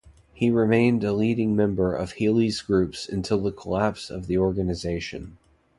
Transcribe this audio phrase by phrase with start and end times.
[0.33, 5.37] He remained a leading member of Healy's groups until the collapse of the organisation.